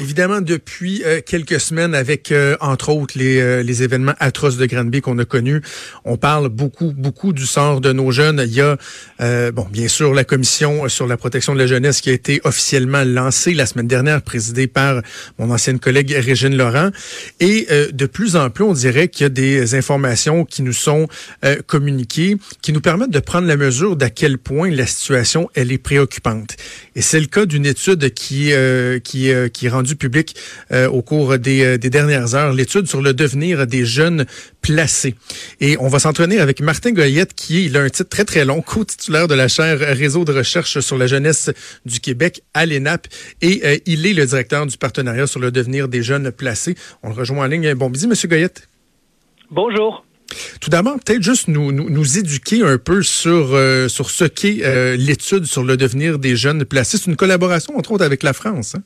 [0.00, 4.66] Évidemment, depuis euh, quelques semaines, avec euh, entre autres les, euh, les événements atroces de
[4.66, 5.62] Granby qu'on a connus,
[6.04, 8.42] on parle beaucoup, beaucoup du sort de nos jeunes.
[8.44, 8.76] Il y a,
[9.52, 13.04] bon, bien sûr, la commission sur la protection de la jeunesse qui a été officiellement
[13.04, 15.00] lancée la semaine dernière, présidée par
[15.38, 16.90] mon ancienne collègue Régine Laurent.
[17.38, 21.08] Et de plus en plus, on dirait qu'il y a des informations qui nous sont
[21.66, 25.78] communiquées, qui nous permettent de prendre la mesure d'à quel point la situation elle est
[25.78, 26.56] préoccupante.
[26.96, 30.34] Et c'est le cas d'une étude qui, euh, qui est rendu public
[30.72, 34.26] euh, au cours des, euh, des dernières heures, l'étude sur le devenir des jeunes
[34.60, 35.14] placés.
[35.60, 38.44] Et on va s'entraîner avec Martin Goyette, qui est, il a un titre très, très
[38.44, 41.50] long, co-titulaire de la chaire Réseau de recherche sur la jeunesse
[41.84, 43.06] du Québec à l'ENAP.
[43.42, 46.74] Et il est le directeur du partenariat sur le devenir des jeunes placés.
[47.02, 47.74] On le rejoint en ligne.
[47.74, 48.68] Bon midi, Monsieur Goyette.
[49.50, 50.04] Bonjour.
[50.60, 53.58] Tout d'abord, peut-être juste nous, nous, nous, éduquer un peu sur,
[53.88, 56.98] sur ce qu'est l'étude sur le devenir des jeunes placés.
[56.98, 58.74] C'est une collaboration, entre autres, avec la France.
[58.74, 58.82] Hein?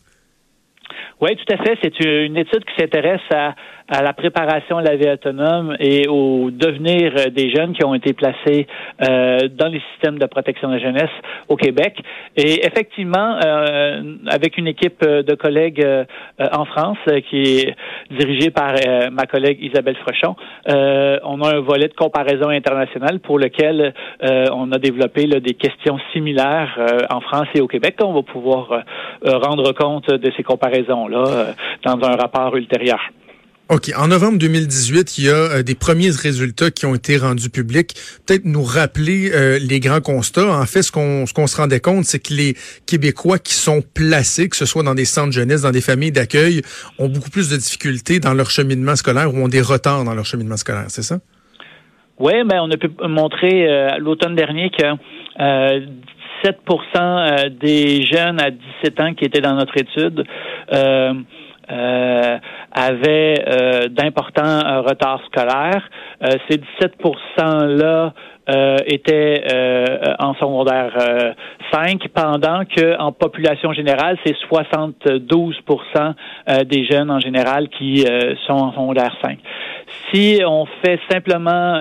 [1.20, 1.78] Oui, tout à fait.
[1.82, 3.54] C'est une étude qui s'intéresse à
[3.88, 8.12] à la préparation à la vie autonome et au devenir des jeunes qui ont été
[8.12, 8.66] placés
[9.08, 11.10] euh, dans les systèmes de protection de la jeunesse
[11.48, 11.96] au Québec.
[12.36, 16.04] Et effectivement, euh, avec une équipe de collègues euh,
[16.52, 16.98] en France
[17.30, 17.76] qui est
[18.10, 18.74] dirigée par
[19.10, 20.36] ma collègue Isabelle Frechon,
[20.66, 26.78] on a un volet de comparaison internationale pour lequel on a développé des questions similaires
[27.10, 27.96] en France et au Québec.
[28.02, 28.82] On va pouvoir
[29.24, 33.00] rendre compte de ces comparaisons-là dans un rapport ultérieur.
[33.70, 33.92] OK.
[33.98, 37.92] En novembre 2018, il y a euh, des premiers résultats qui ont été rendus publics.
[38.26, 40.58] Peut-être nous rappeler euh, les grands constats.
[40.58, 42.54] En fait, ce qu'on ce qu'on se rendait compte, c'est que les
[42.86, 46.62] Québécois qui sont placés, que ce soit dans des centres jeunesse, dans des familles d'accueil,
[46.98, 50.24] ont beaucoup plus de difficultés dans leur cheminement scolaire ou ont des retards dans leur
[50.24, 50.86] cheminement scolaire.
[50.88, 51.18] C'est ça?
[52.18, 54.96] Oui, mais on a pu montrer euh, l'automne dernier que
[56.42, 60.24] 17% des jeunes à 17 ans qui étaient dans notre étude
[61.70, 62.38] euh,
[62.72, 65.88] avait euh, d'importants euh, retards scolaires.
[66.22, 68.12] Euh, ces 17% là
[68.86, 69.44] étaient
[70.18, 71.34] en secondaire
[71.72, 76.14] 5, pendant que en population générale, c'est 72%
[76.64, 78.04] des jeunes en général qui
[78.46, 79.38] sont en secondaire 5.
[80.12, 81.80] Si on fait simplement,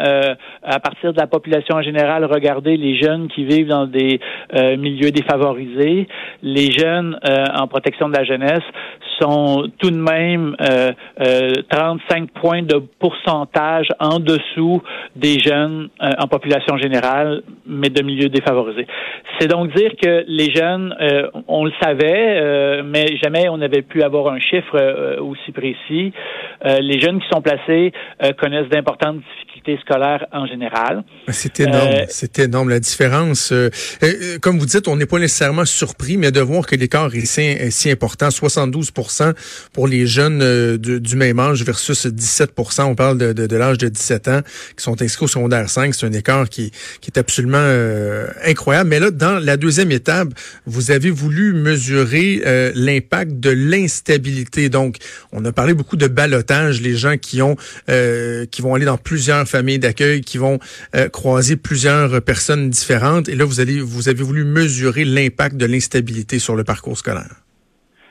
[0.64, 4.20] à partir de la population en général, regarder les jeunes qui vivent dans des
[4.54, 6.08] milieux défavorisés,
[6.42, 7.20] les jeunes
[7.56, 8.64] en protection de la jeunesse
[9.20, 10.92] sont tout de même euh,
[11.70, 14.82] 35 euh, points de pourcentage en dessous
[15.16, 18.88] des jeunes euh, en population générale, mais de milieux défavorisés.
[19.40, 24.04] C'est donc dire que les jeunes, euh, on le savait, mais jamais on n'avait pu
[24.04, 26.14] avoir un chiffre aussi précis.
[26.64, 27.92] les jeunes qui sont placés
[28.40, 31.04] connaissent d'importantes difficultés scolaires en général.
[31.28, 33.54] C'est énorme, c'est énorme la différence.
[34.42, 37.42] comme vous dites, on n'est pas nécessairement surpris, mais de voir que l'écart est si,
[37.42, 39.34] est si important, 72%
[39.74, 43.88] pour les jeunes euh, du même âge versus 17% On parle de, de, l'âge de
[43.88, 44.42] 17 ans
[44.76, 45.94] qui sont inscrits au secondaire 5.
[45.94, 46.72] C'est un écart qui,
[47.02, 48.90] qui est absolument euh, incroyable.
[48.90, 50.30] Mais là, dans la deuxième étape,
[50.66, 54.70] vous avez voulu mesurer euh, l'impact de l'instabilité.
[54.70, 54.98] Donc,
[55.32, 57.56] on a parlé beaucoup de balotage, les gens qui ont
[58.52, 60.60] qui vont aller dans plusieurs familles d'accueil, qui vont
[61.12, 63.30] croiser plusieurs personnes différentes.
[63.30, 67.47] Et là, vous allez vous avez voulu mesurer l'impact de l'instabilité sur le parcours scolaire.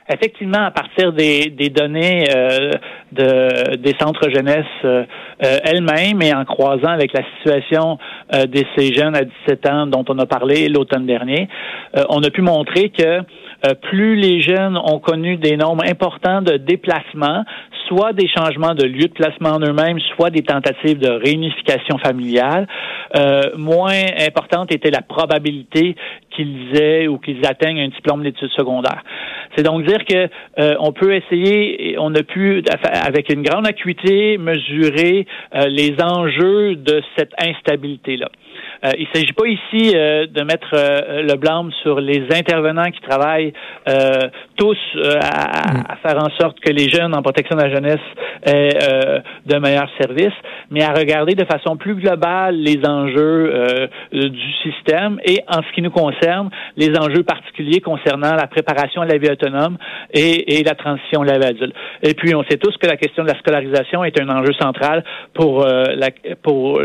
[0.09, 2.71] Effectivement, à partir des, des données euh,
[3.11, 5.05] de, des centres jeunesse euh,
[5.45, 7.99] euh, elles-mêmes et en croisant avec la situation
[8.33, 11.49] de ces jeunes à 17 ans dont on a parlé l'automne dernier,
[12.09, 13.21] on a pu montrer que
[13.75, 17.45] plus les jeunes ont connu des nombres importants de déplacements,
[17.89, 22.67] soit des changements de lieu de placement en eux-mêmes, soit des tentatives de réunification familiale,
[23.57, 25.97] moins importante était la probabilité
[26.31, 29.03] qu'ils aient ou qu'ils atteignent un diplôme d'études secondaires.
[29.57, 30.29] C'est donc dire que
[30.59, 32.63] euh, on peut essayer, on a pu
[33.07, 38.29] avec une grande acuité mesurer euh, les enjeux de cette instabilité là.
[38.85, 42.91] Euh, il ne s'agit pas ici euh, de mettre euh, le blâme sur les intervenants
[42.91, 43.53] qui travaillent
[44.57, 45.85] tous à, mm.
[45.89, 48.01] à, faire en sorte que les jeunes en protection de la jeunesse
[48.45, 48.71] aient
[49.47, 50.35] de meilleurs services,
[50.71, 55.83] mais à regarder de façon plus globale les enjeux du système et en ce qui
[55.83, 59.79] nous concerne, les enjeux particuliers concernant la préparation à la vie autonome
[60.13, 61.75] et, et la transition à la vie adulte.
[62.03, 65.05] Et puis, on sait tous que la question de la scolarisation est un enjeu central
[65.35, 66.09] pour la
[66.43, 66.81] pour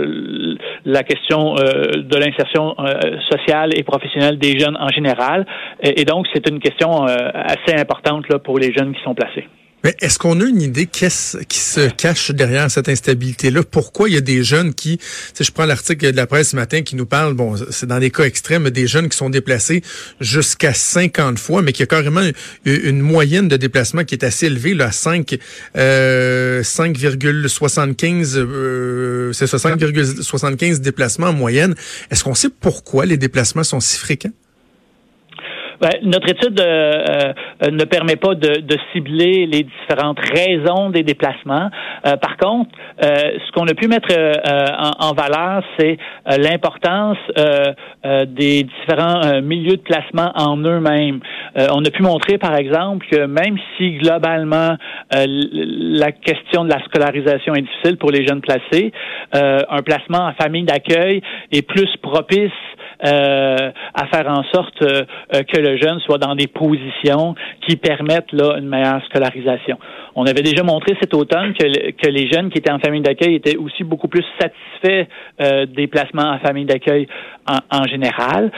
[0.85, 1.55] la question
[1.97, 5.45] de l'insertion euh, sociale et professionnelle des jeunes en général.
[5.81, 9.47] Et, donc, c'est une question euh, assez importante là, pour les jeunes qui sont placés.
[9.83, 13.63] Mais est-ce qu'on a une idée qu'est-ce qui se cache derrière cette instabilité-là?
[13.63, 14.99] Pourquoi il y a des jeunes qui,
[15.33, 17.99] si je prends l'article de la presse ce matin qui nous parle, bon, c'est dans
[17.99, 19.81] des cas extrêmes, des jeunes qui sont déplacés
[20.19, 22.27] jusqu'à 50 fois, mais qui a carrément
[22.65, 25.37] une moyenne de déplacement qui est assez élevée, là, à 5,
[25.77, 31.75] euh, 5,75, euh, c'est ça, 5,75 déplacements en moyenne.
[32.11, 34.31] Est-ce qu'on sait pourquoi les déplacements sont si fréquents?
[35.81, 37.33] Ben, notre étude euh,
[37.63, 41.71] euh, ne permet pas de, de, cibler les différentes raisons des déplacements.
[42.05, 42.69] Euh, par contre,
[43.01, 45.97] ce qu'on a pu mettre en, en, valeur, c'est
[46.37, 47.17] l'importance
[48.27, 51.19] des différents milieux de placement en eux-mêmes.
[51.55, 54.77] on a pu montrer, par exemple, que même si globalement
[55.11, 58.91] la question de la scolarisation est difficile pour les jeunes placés,
[59.33, 62.51] un placement en famille d'accueil est plus propice
[63.03, 65.03] euh, à faire en sorte euh,
[65.43, 67.35] que le jeune soit dans des positions
[67.67, 69.77] qui permettent là une meilleure scolarisation.
[70.15, 73.35] On avait déjà montré cet automne que, que les jeunes qui étaient en famille d'accueil
[73.35, 75.07] étaient aussi beaucoup plus satisfaits
[75.41, 77.07] euh, des placements en famille d'accueil
[77.47, 78.51] en, en, général.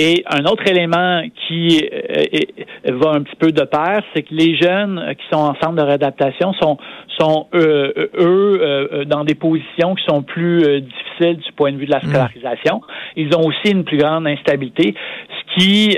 [0.00, 4.56] Et un autre élément qui euh, va un petit peu de pair, c'est que les
[4.56, 6.78] jeunes qui sont en centre de réadaptation sont,
[7.18, 11.86] sont euh, eux, euh, dans des positions qui sont plus difficiles du point de vue
[11.86, 12.10] de la mmh.
[12.10, 12.80] scolarisation.
[13.16, 14.94] Ils ont aussi une plus grande instabilité,
[15.30, 15.96] ce qui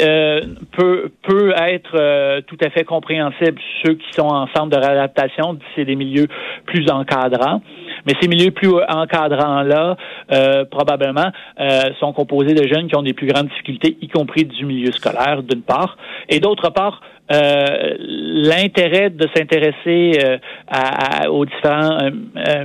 [0.73, 3.61] peut, peut être tout à fait compréhensible.
[3.85, 6.29] Ceux qui sont en centre de réadaptation, c'est des milieux
[6.65, 7.61] plus encadrants.
[8.07, 9.97] Mais ces milieux plus encadrants-là,
[10.33, 11.31] euh, probablement,
[11.61, 14.93] euh, sont composés de jeunes qui ont des plus grandes difficultés, y compris du milieu
[14.93, 15.97] scolaire, d'une part.
[16.29, 17.01] Et d'autre part,
[17.33, 20.19] euh, l'intérêt de s'intéresser
[21.29, 22.11] aux différents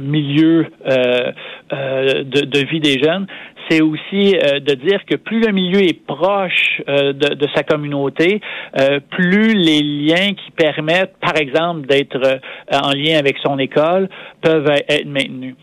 [0.01, 3.27] milieux de, de, vie des jeunes,
[3.69, 7.63] c'est aussi euh, de dire que plus le milieu est proche euh, de, de, sa
[7.63, 8.41] communauté,
[8.79, 12.39] euh, plus les liens qui permettent, par exemple, d'être
[12.71, 14.09] en lien avec son école
[14.41, 15.55] peuvent être maintenus.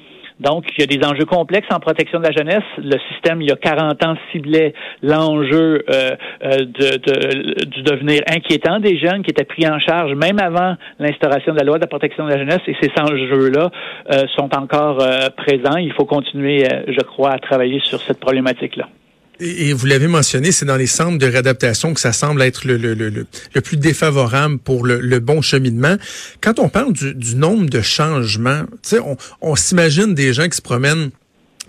[0.43, 2.65] Donc, il y a des enjeux complexes en protection de la jeunesse.
[2.79, 8.81] Le système, il y a 40 ans, ciblait l'enjeu euh, euh, de, du devenir inquiétant
[8.81, 11.87] des jeunes qui étaient pris en charge même avant l'instauration de la loi de la
[11.87, 12.61] protection de la jeunesse.
[12.67, 13.71] Et ces enjeux-là
[14.11, 14.99] euh, sont encore
[15.37, 15.77] présents.
[15.77, 18.89] Il faut continuer, je crois, à travailler sur cette problématique-là.
[19.45, 22.77] Et vous l'avez mentionné, c'est dans les centres de réadaptation que ça semble être le,
[22.77, 25.97] le, le, le plus défavorable pour le, bon cheminement.
[26.41, 28.63] Quand on parle du, nombre de changements,
[28.93, 31.11] on, on s'imagine des gens qui se promènent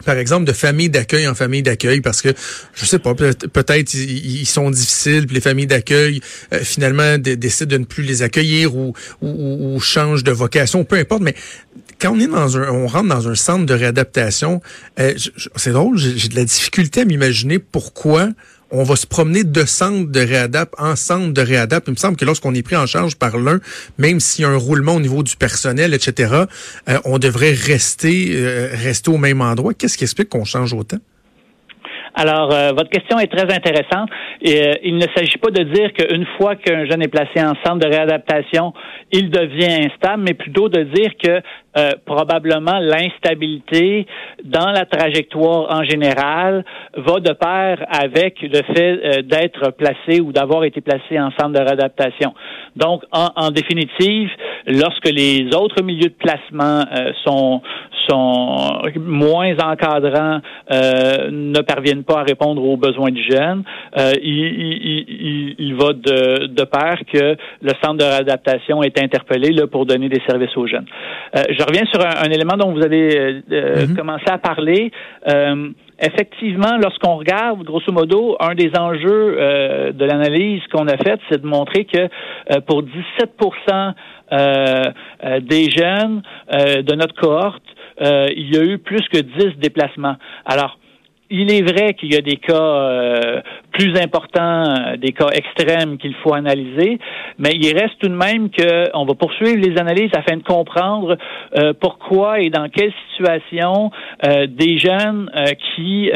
[0.06, 2.30] par exemple, de famille d'accueil en famille d'accueil, parce que,
[2.74, 6.20] je sais pas, peut-être ils sont difficiles, puis les familles d'accueil,
[6.52, 10.98] euh, finalement, décident de ne plus les accueillir ou, ou, ou, changent de vocation, peu
[10.98, 11.36] importe, mais
[12.03, 14.59] quand on est dans un, on rentre dans un centre de réadaptation,
[15.00, 15.13] euh,
[15.55, 18.27] c'est drôle, j'ai de la difficulté à m'imaginer pourquoi
[18.71, 21.83] on va se promener de centre de réadap en centre de réadap.
[21.88, 23.59] Il me semble que lorsqu'on est pris en charge par l'un,
[23.97, 26.33] même s'il y a un roulement au niveau du personnel, etc.,
[26.89, 29.73] euh, on devrait rester, euh, rester au même endroit.
[29.73, 30.97] Qu'est-ce qui explique qu'on change autant?
[32.15, 34.07] Alors, votre question est très intéressante.
[34.44, 37.88] Il ne s'agit pas de dire qu'une fois qu'un jeune est placé en centre de
[37.88, 38.71] réadaptation,
[39.11, 41.41] il devient instable, mais plutôt de dire que
[41.78, 44.06] euh, probablement l'instabilité
[44.44, 46.64] dans la trajectoire en général
[46.96, 51.54] va de pair avec le fait euh, d'être placé ou d'avoir été placé en centre
[51.54, 52.34] de réadaptation.
[52.75, 54.30] Donc, en, en définitive,
[54.68, 56.84] lorsque les autres milieux de placement
[57.24, 57.62] sont
[58.10, 63.64] sont moins encadrants, ne parviennent pas à répondre aux besoins du jeune,
[63.98, 69.68] euh, il, il, va de, de pair que le centre de réadaptation est interpellé là,
[69.68, 70.86] pour donner des services aux jeunes.
[71.36, 73.41] Euh, je reviens sur un, élément dont vous avez euh,
[73.86, 73.96] mm-hmm.
[73.96, 74.91] commencé à parler.
[76.00, 81.48] Effectivement, lorsqu'on regarde, grosso modo, un des enjeux de l'analyse qu'on a faite, c'est de
[81.48, 82.10] montrer que
[82.62, 83.93] pour 17%
[85.41, 87.63] des jeunes de notre cohorte,
[88.01, 90.17] il y a eu plus que 10 déplacements.
[90.46, 90.77] Alors,
[91.34, 95.98] il est vrai qu'il y a des cas euh, plus importants, euh, des cas extrêmes
[95.98, 97.00] qu'il faut analyser,
[97.40, 101.18] mais il reste tout de même qu'on va poursuivre les analyses afin de comprendre
[101.58, 103.90] euh, pourquoi et dans quelle situation
[104.48, 105.30] des jeunes
[105.75, 106.12] qui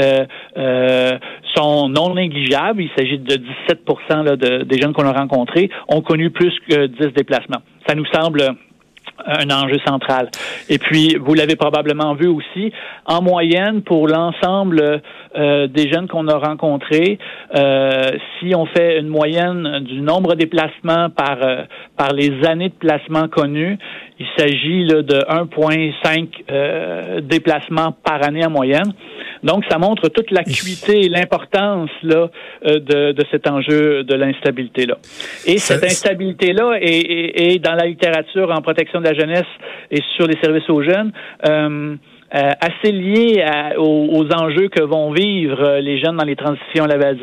[1.56, 6.02] sont non négligeables, il s'agit de 17 là, de, des jeunes qu'on a rencontrés, ont
[6.02, 7.62] connu plus que 10 déplacements.
[7.88, 8.56] Ça nous semble
[9.26, 10.30] un enjeu central.
[10.70, 12.72] Et puis, vous l'avez probablement vu aussi,
[13.06, 15.02] en moyenne, pour l'ensemble
[15.36, 17.20] euh, des jeunes qu'on a rencontrés,
[17.56, 21.64] euh, si on fait une moyenne du nombre de déplacements par, euh,
[21.96, 23.78] par les années de placement connues,
[24.20, 28.94] il s'agit de 1,5 déplacements par année en moyenne.
[29.48, 32.30] Donc, ça montre toute l'acuité et l'importance là
[32.66, 34.98] de, de, cet enjeu de l'instabilité-là.
[35.46, 39.48] Et cette instabilité-là est, est, dans la littérature en protection de la jeunesse
[39.90, 41.12] et sur les services aux jeunes.
[41.48, 41.96] Euh,
[42.36, 43.42] euh, assez lié
[43.78, 47.14] aux, enjeux que vont vivre euh, les jeunes dans les transitions à la.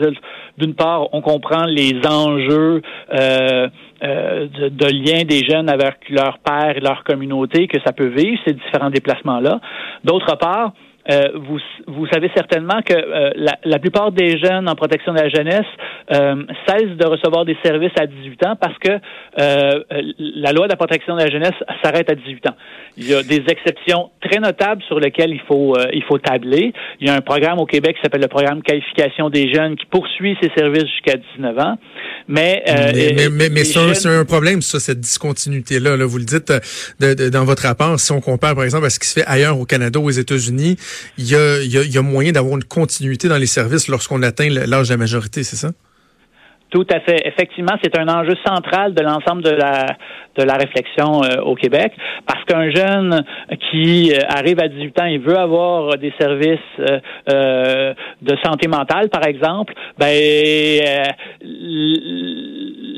[0.56, 2.80] D'une part, on comprend les enjeux
[3.12, 3.68] euh,
[4.00, 8.40] de, de, lien des jeunes avec leur père et leur communauté que ça peut vivre,
[8.46, 9.60] ces différents déplacements-là.
[10.04, 10.72] D'autre part,
[11.10, 15.18] euh, vous, vous savez certainement que euh, la, la, plupart des jeunes en protection de
[15.18, 15.66] la jeunesse
[16.10, 18.88] euh, cessent de recevoir des services à 18 ans parce que
[19.36, 22.56] la loi de la protection de la jeunesse s'arrête à 18 ans.
[22.96, 26.72] Il y a des exceptions très notables sur lesquelles il faut il faut tabler.
[27.00, 29.86] Il y a un programme au Québec qui s'appelle le programme qualification des jeunes qui
[29.86, 31.78] poursuit ces services jusqu'à 19 ans.
[32.28, 36.06] Mais mais, mais, mais, c'est un problème ça cette discontinuité là, là.
[36.06, 36.52] Vous le dites
[37.00, 39.58] de, dans votre rapport si on compare par exemple à ce qui se fait ailleurs
[39.58, 40.76] au Canada ou aux États-Unis
[41.18, 44.98] il y a, moyen d'avoir une continuité dans les services lorsqu'on atteint l'âge de la
[44.98, 45.72] majorité, c'est ça?
[46.74, 47.24] Tout à fait.
[47.24, 49.86] Effectivement, c'est un enjeu central de l'ensemble de la
[50.36, 51.92] de la réflexion euh, au Québec,
[52.26, 53.24] parce qu'un jeune
[53.70, 59.08] qui euh, arrive à 18 ans, il veut avoir des services euh, de santé mentale,
[59.08, 60.10] par exemple, ben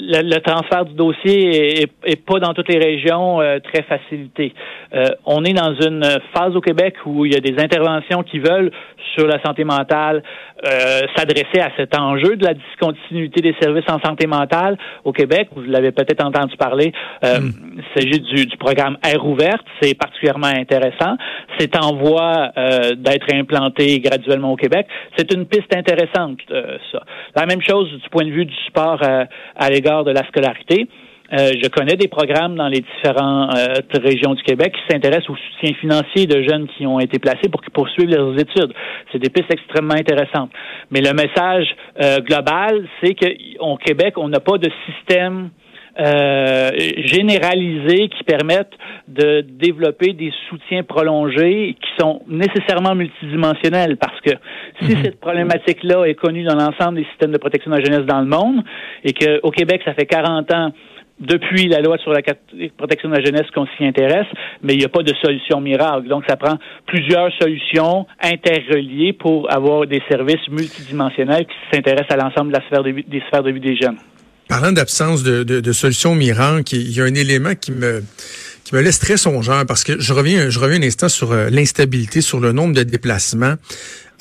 [0.06, 4.54] le, transfert du dossier est, pas dans toutes les régions euh, très facilité.
[4.94, 6.04] Euh, on est dans une
[6.34, 8.70] phase au Québec où il y a des interventions qui veulent
[9.16, 10.22] sur la santé mentale
[10.64, 15.48] euh, s'adresser à cet enjeu de la discontinuité des services en santé mentale au Québec.
[15.54, 16.92] Vous l'avez peut-être entendu parler.
[17.22, 17.50] Mm.
[17.76, 19.64] Il s'agit du, du, programme Air ouverte.
[19.80, 21.16] C'est particulièrement intéressant.
[21.58, 22.52] C'est en voie
[22.96, 24.86] d'être implanté graduellement au Québec.
[25.16, 26.38] C'est une piste intéressante,
[26.92, 27.02] ça.
[27.34, 30.88] La même chose du point de vue du support à l'égard de la scolarité.
[31.32, 35.36] Euh, je connais des programmes dans les différentes euh, régions du Québec qui s'intéressent au
[35.36, 38.72] soutien financier de jeunes qui ont été placés pour qu'ils poursuivent leurs études.
[39.10, 40.50] C'est des pistes extrêmement intéressantes.
[40.90, 41.66] Mais le message
[42.02, 45.50] euh, global, c'est qu'au Québec, on n'a pas de système
[45.98, 48.74] euh, généralisés qui permettent
[49.08, 54.32] de développer des soutiens prolongés qui sont nécessairement multidimensionnels parce que
[54.82, 55.04] si mhm.
[55.04, 58.26] cette problématique-là est connue dans l'ensemble des systèmes de protection de la jeunesse dans le
[58.26, 58.62] monde
[59.04, 60.72] et qu'au Québec, ça fait 40 ans
[61.18, 62.20] depuis la loi sur la
[62.76, 64.26] protection de la jeunesse qu'on s'y intéresse,
[64.62, 66.08] mais il n'y a pas de solution miracle.
[66.08, 72.52] Donc, ça prend plusieurs solutions interreliées pour avoir des services multidimensionnels qui s'intéressent à l'ensemble
[72.52, 73.96] de la sphère des sphères de vie des jeunes.
[74.48, 78.02] Parlant d'absence de, de, de solution miracle, il y a un élément qui me
[78.62, 81.50] qui me laisse très songeur parce que je reviens je reviens un instant sur euh,
[81.50, 83.54] l'instabilité, sur le nombre de déplacements.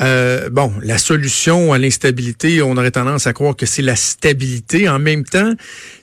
[0.02, 4.90] Euh, bon, la solution à l'instabilité, on aurait tendance à croire que c'est la stabilité.
[4.90, 5.54] En même temps,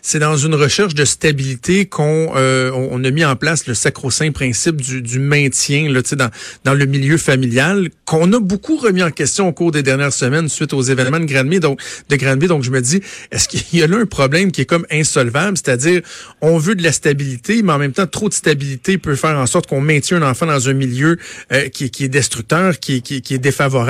[0.00, 4.32] c'est dans une recherche de stabilité qu'on euh, on a mis en place le sacro-saint
[4.32, 6.30] principe du, du maintien là, dans,
[6.64, 10.48] dans le milieu familial, qu'on a beaucoup remis en question au cours des dernières semaines
[10.48, 11.60] suite aux événements de Granby.
[11.60, 12.46] Donc, de Granby.
[12.46, 15.58] Donc, je me dis, est-ce qu'il y a là un problème qui est comme insolvable,
[15.58, 16.00] c'est-à-dire
[16.40, 19.46] on veut de la stabilité, mais en même temps, trop de stabilité peut faire en
[19.46, 21.18] sorte qu'on maintient un enfant dans un milieu
[21.52, 23.81] euh, qui, qui, est destructeur, qui, qui, qui est défavorable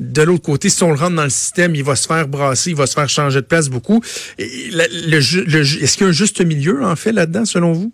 [0.00, 2.70] de l'autre côté, si on le rentre dans le système, il va se faire brasser,
[2.70, 4.02] il va se faire changer de place beaucoup.
[4.38, 7.92] Est-ce qu'il y a un juste milieu, en fait, là-dedans, selon vous?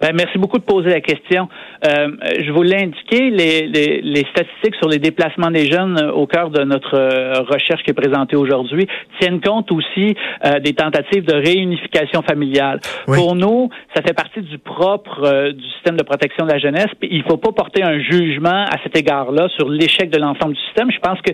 [0.00, 1.48] Ben, merci beaucoup de poser la question.
[1.86, 2.08] Euh,
[2.44, 6.26] je vous l'ai indiqué, les, les, les, statistiques sur les déplacements des jeunes euh, au
[6.26, 8.86] cœur de notre euh, recherche qui est présentée aujourd'hui
[9.18, 12.80] tiennent compte aussi euh, des tentatives de réunification familiale.
[13.06, 16.88] Pour nous, ça fait partie du propre du système de protection de la jeunesse.
[17.00, 20.60] Il ne faut pas porter un jugement à cet égard-là sur l'échec de l'ensemble du
[20.66, 20.90] système.
[20.90, 21.32] Je pense que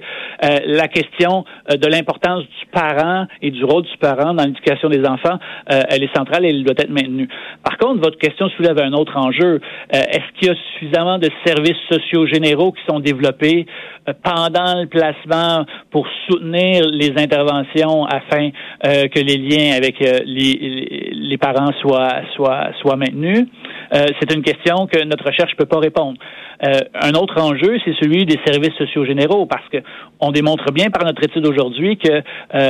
[0.67, 5.39] la question de l'importance du parent et du rôle du parent dans l'éducation des enfants,
[5.67, 7.29] elle est centrale et elle doit être maintenue.
[7.65, 9.61] Par contre, votre question soulève un autre enjeu.
[9.95, 13.67] Euh, est-ce qu'il y a suffisamment de services sociaux généraux qui sont développés
[14.09, 18.51] euh, pendant le placement pour soutenir les interventions afin
[18.87, 23.47] euh, que les liens avec les, les, parents soient, soient, soient maintenus?
[23.93, 26.19] C'est une question que notre recherche ne peut pas répondre.
[26.61, 29.79] un autre enjeu, c'est celui des services sociaux généraux, parce que
[30.21, 32.23] on démontre bien par notre étude aujourd'hui que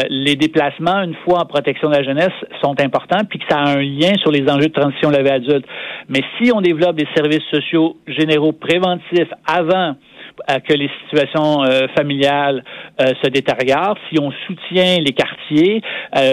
[0.09, 3.69] les déplacements, une fois en protection de la jeunesse, sont importants, puis que ça a
[3.77, 5.67] un lien sur les enjeux de transition de la adulte.
[6.09, 9.95] Mais si on développe des services sociaux généraux préventifs avant
[10.51, 12.65] euh, que les situations euh, familiales
[13.01, 15.83] euh, se détériorent, si on soutient les quartiers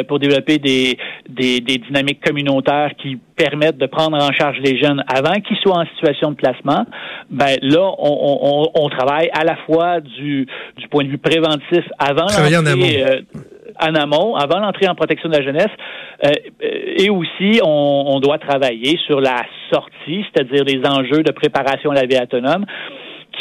[0.08, 0.98] pour développer des,
[1.30, 5.86] des, dynamiques communautaires qui permettent de prendre en charge les jeunes avant qu'ils soient en
[5.86, 6.86] situation de placement,
[7.30, 12.24] ben là, on, on, travaille à la fois du, du point de vue préventif avant
[12.24, 12.58] l'entrée
[13.82, 15.72] en amont, avant l'entrée en protection de la jeunesse.
[16.98, 21.96] et aussi, on, on doit travailler sur la sortie, c'est-à-dire les enjeux de préparation à
[21.96, 22.66] la vie autonome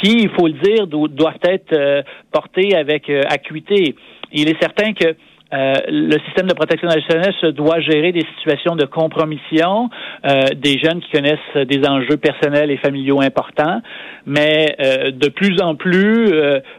[0.01, 3.95] qui, il faut le dire, doivent être portés avec acuité.
[4.33, 5.15] Il est certain que
[5.53, 9.89] euh, le système de protection de la jeunesse doit gérer des situations de compromission,
[10.27, 13.81] euh, des jeunes qui connaissent des enjeux personnels et familiaux importants,
[14.27, 16.31] mais euh, de plus en plus,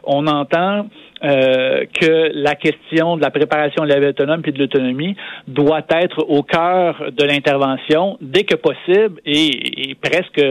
[0.03, 0.85] on entend
[1.23, 5.85] euh, que la question de la préparation de la vie autonome puis de l'autonomie doit
[5.89, 10.41] être au cœur de l'intervention dès que possible et, presque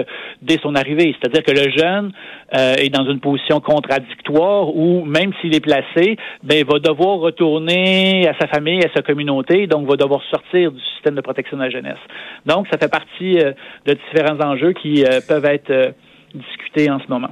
[0.42, 1.16] dès son arrivée.
[1.18, 2.12] C'est-à-dire que le jeune
[2.54, 8.28] euh, est dans une position contradictoire où même s'il est placé, ben, va devoir retourner
[8.28, 11.62] à sa famille, à sa communauté, donc va devoir sortir du système de protection de
[11.62, 11.98] la jeunesse.
[12.44, 13.52] Donc, ça fait partie euh,
[13.86, 15.94] de différents enjeux qui peuvent être
[16.34, 17.30] discutés en ce moment.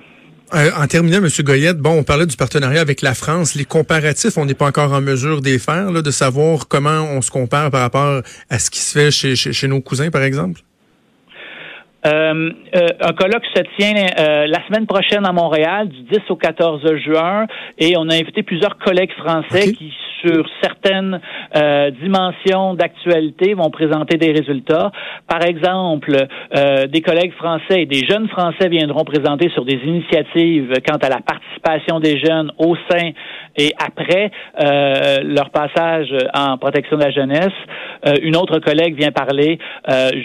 [0.54, 1.28] Euh, en terminant, M.
[1.40, 3.54] Goyette, bon, on parlait du partenariat avec la France.
[3.54, 7.20] Les comparatifs, on n'est pas encore en mesure d'y faire, là, de savoir comment on
[7.20, 10.60] se compare par rapport à ce qui se fait chez, chez, nos cousins, par exemple?
[12.06, 16.96] Euh, euh, un colloque se tient la semaine prochaine à Montréal, du 10 au 14
[16.96, 17.46] juin,
[17.78, 19.92] et on a invité plusieurs collègues français qui
[20.26, 21.20] sur certaines
[21.56, 24.90] euh, dimensions d'actualité vont présenter des résultats.
[25.28, 26.16] Par exemple,
[26.56, 31.08] euh, des collègues français et des jeunes français viendront présenter sur des initiatives quant à
[31.08, 33.10] la participation des jeunes au sein
[33.56, 37.52] et après euh, leur passage en protection de la jeunesse.
[38.22, 39.58] une autre collègue vient parler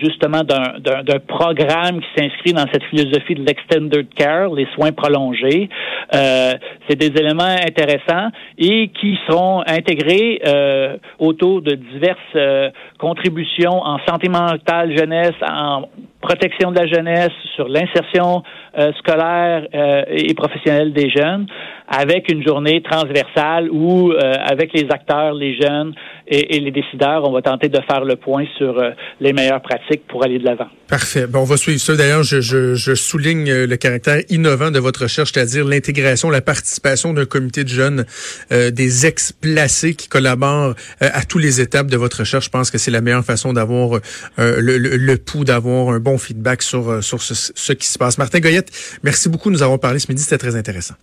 [0.02, 5.70] justement d'un programme qui s'inscrit dans cette philosophie de l'extended care, les soins prolongés.
[6.12, 12.70] C'est des éléments intéressants et qui seront intégrés euh, autour de diverses euh,
[13.00, 15.84] contributions en santé mentale jeunesse, en
[16.22, 18.44] protection de la jeunesse, sur l'insertion
[18.78, 19.68] euh, scolaire
[20.10, 21.46] et professionnelle des jeunes,
[21.88, 25.94] avec une journée transversale où, avec les acteurs, les jeunes
[26.28, 28.82] et, les décideurs, on va tenter de faire le point sur
[29.20, 30.68] les meilleures pratiques pour aller de l'avant.
[30.88, 31.28] Parfait.
[31.28, 31.96] Bon, on va suivre ça.
[31.98, 37.13] D'ailleurs, je, je, je, souligne le caractère innovant de votre recherche, c'est-à-dire l'intégration, la participation
[37.13, 38.06] d'un comité de jeunes,
[38.50, 40.32] des ex-placés qui collaborent
[41.01, 42.46] euh, à tous les étapes de votre recherche.
[42.46, 44.00] Je pense que c'est la meilleure façon d'avoir
[44.40, 48.18] euh, le, le, pouls, d'avoir un bon feedback sur, euh, sur ce, qui se passe.
[48.18, 48.72] Martin Goyette,
[49.03, 49.51] merci beaucoup.
[49.51, 50.22] Nous avons parlé ce midi.
[50.22, 50.96] C'était très intéressant.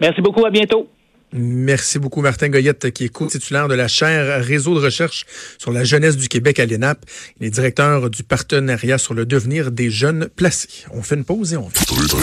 [0.00, 0.44] Merci beaucoup.
[0.46, 0.88] À bientôt.
[1.32, 5.26] Merci beaucoup, Martin Goyette, qui est co-titulaire de la chaire Réseau de recherche
[5.58, 7.04] sur la jeunesse du Québec à l'ENAP.
[7.38, 10.86] Il est directeur du partenariat sur le devenir des jeunes placés.
[10.90, 12.18] On fait une pause et on vient.